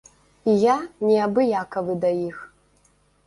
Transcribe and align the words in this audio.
І 0.51 0.55
я 0.61 0.77
неабыякавы 1.09 1.93
да 2.05 2.11
іх. 2.27 2.37